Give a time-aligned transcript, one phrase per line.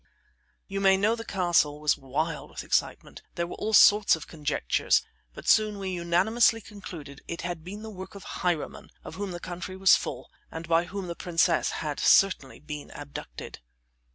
[0.67, 3.21] You may know the castle was wild with excitement.
[3.35, 5.03] There were all sorts of conjectures,
[5.35, 9.39] but soon we unanimously concluded it had been the work of highwaymen, of whom the
[9.39, 13.59] country was full, and by whom the princess had certainly been abducted.